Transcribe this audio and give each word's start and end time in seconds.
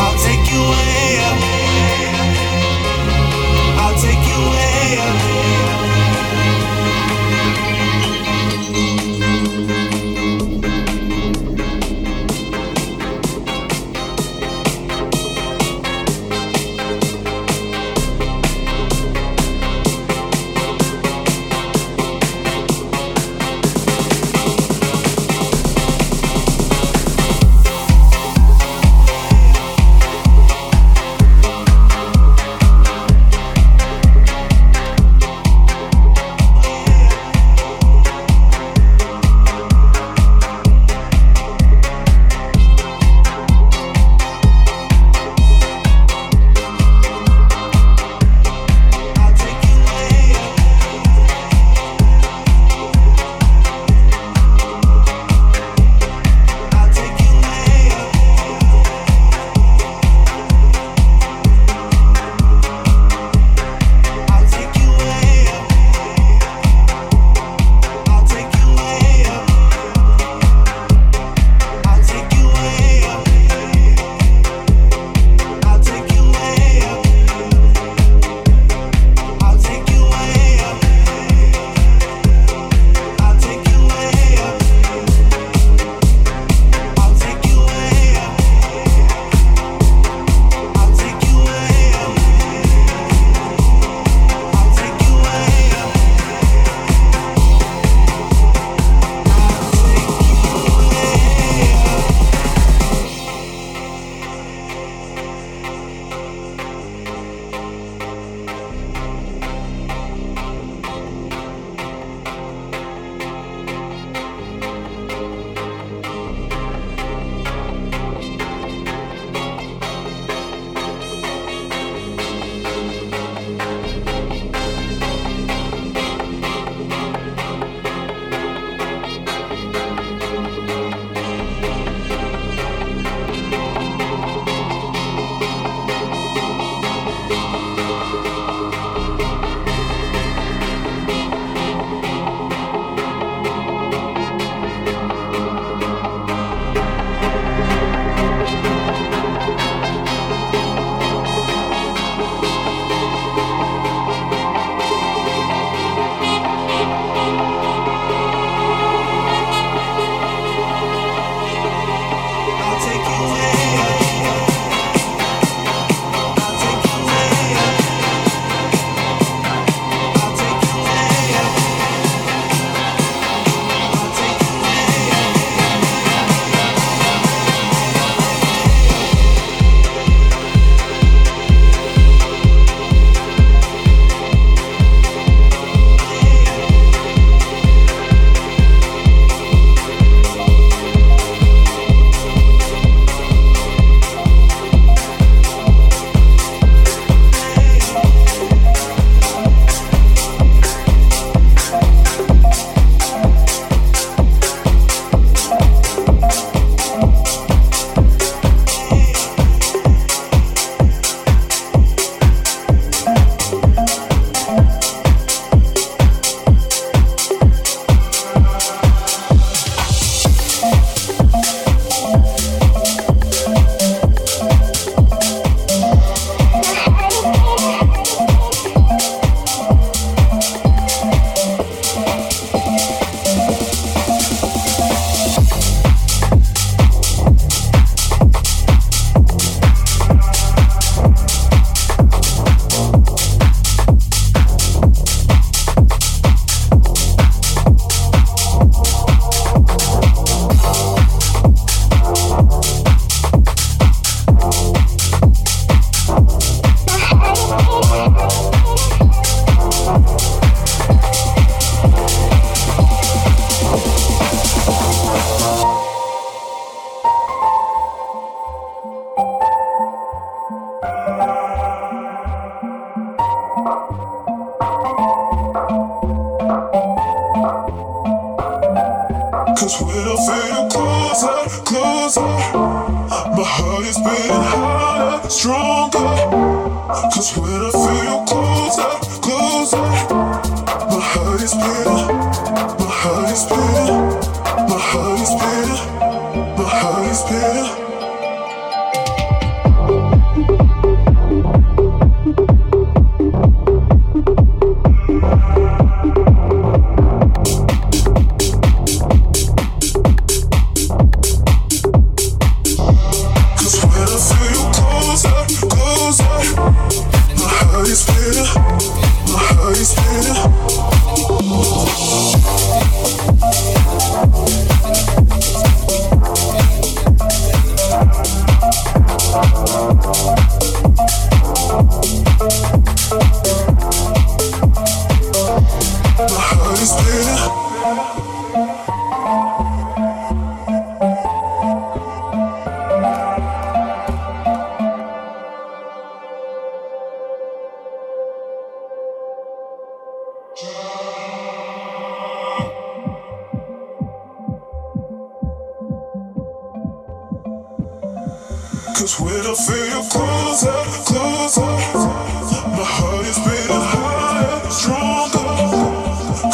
I'll 0.00 0.16
take 0.18 0.50
you 0.52 0.60
way 0.60 1.18
up. 1.26 1.47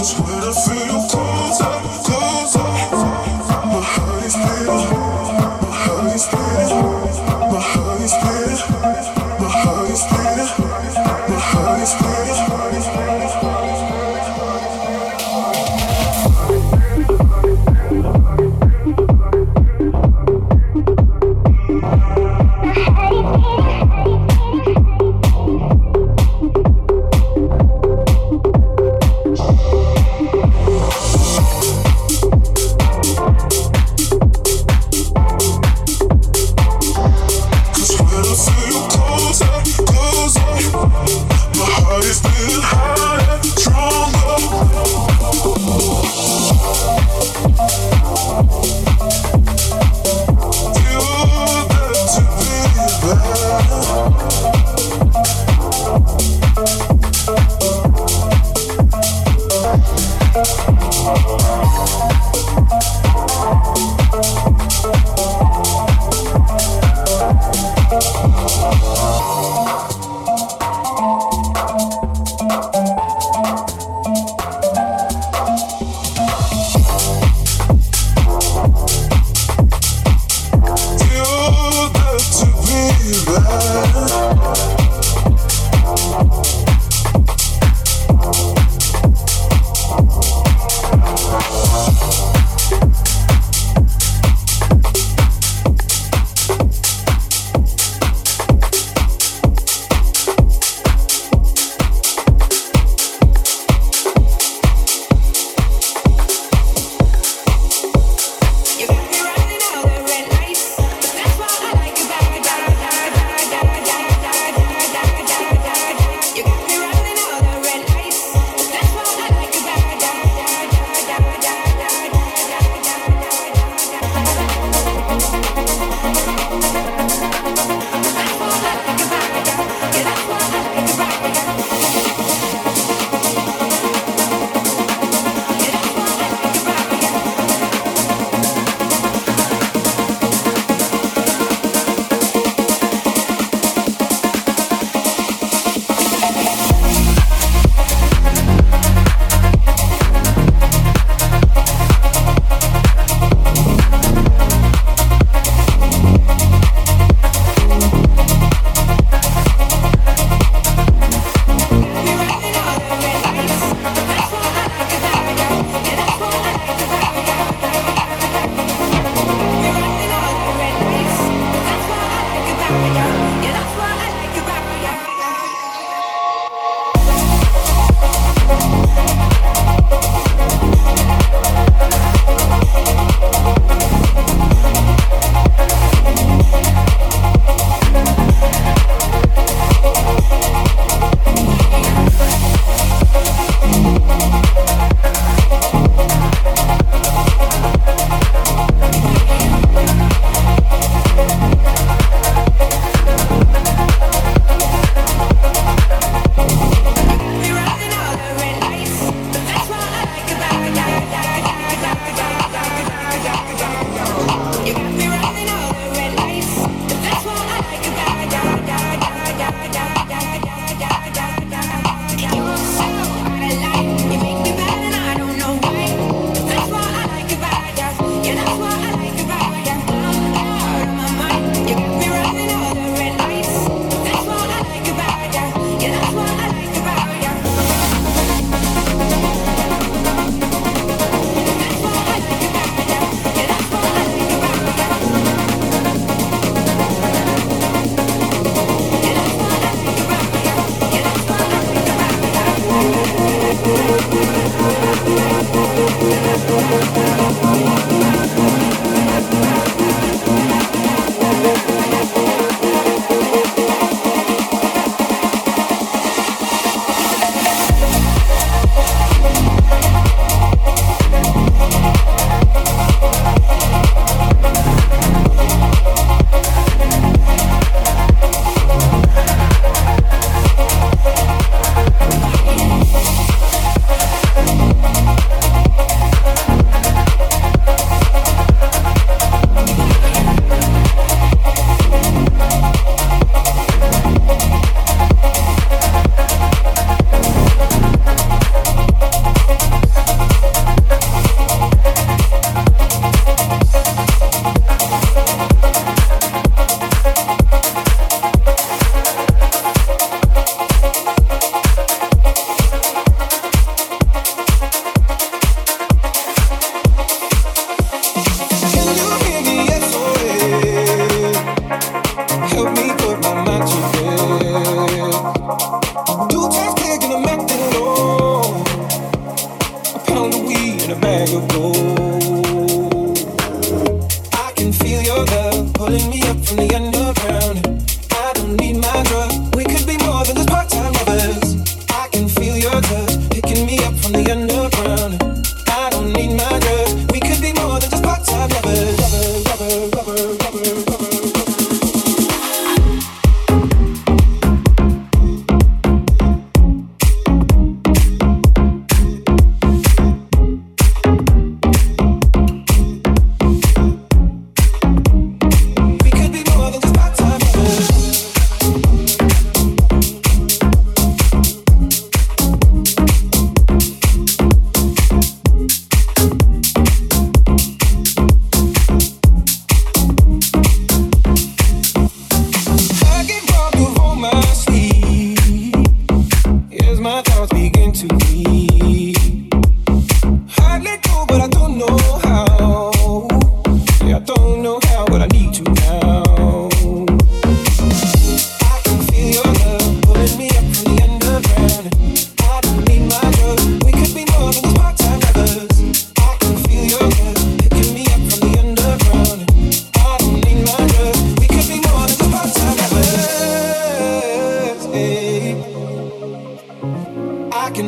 Cause 0.00 0.18
when 0.20 0.38
I 0.42 0.52
feel 0.52 1.08
cold 1.10 1.29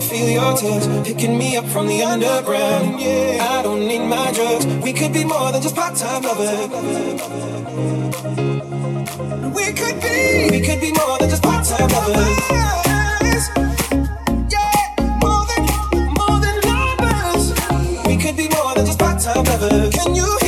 feel 0.00 0.28
your 0.28 0.56
touch 0.56 1.06
picking 1.06 1.36
me 1.36 1.56
up 1.56 1.66
from 1.66 1.86
the 1.86 2.02
underground. 2.02 3.00
Yeah, 3.00 3.46
I 3.50 3.62
don't 3.62 3.86
need 3.86 4.00
my 4.00 4.32
drugs. 4.32 4.66
We 4.66 4.92
could 4.92 5.12
be 5.12 5.24
more 5.24 5.52
than 5.52 5.62
just 5.62 5.74
part-time 5.74 6.22
lovers. 6.22 6.70
We 9.54 9.72
could 9.72 10.00
be. 10.00 10.50
We 10.50 10.60
could 10.60 10.80
be 10.80 10.92
more 10.92 11.18
than 11.18 11.28
just 11.30 11.42
part-time 11.42 11.88
lovers. 11.88 12.38
Yeah, 14.50 14.96
more 15.22 15.44
than 15.50 15.62
more 16.18 16.38
than 16.40 16.60
lovers. 16.70 17.52
We 18.06 18.16
could 18.16 18.36
be 18.36 18.48
more 18.48 18.74
than 18.74 18.86
just 18.86 18.98
part-time 18.98 19.44
lovers. 19.44 19.94
Can 19.94 20.14
you? 20.14 20.39